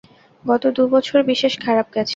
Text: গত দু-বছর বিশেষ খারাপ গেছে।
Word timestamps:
গত 0.45 0.63
দু-বছর 0.75 1.19
বিশেষ 1.31 1.53
খারাপ 1.63 1.87
গেছে। 1.95 2.09